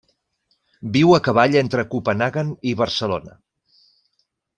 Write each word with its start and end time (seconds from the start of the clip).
Viu 0.95 1.11
a 1.17 1.19
cavall 1.27 1.57
entre 1.61 1.85
Copenhaguen 1.91 2.49
i 2.71 2.73
Barcelona. 2.83 3.37